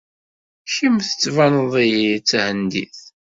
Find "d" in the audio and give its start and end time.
2.21-2.25